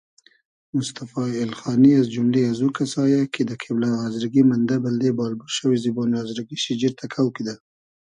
[0.73, 6.15] موستئفا اېلخانی از جوملې ازوکئسا یۂ کی دۂ کېبلاغی آزرگی مئندۂ بئلدې بال بورشئوی زیبۉنی
[6.23, 7.55] آزرگی شیجیر تئکۆ کیدۂ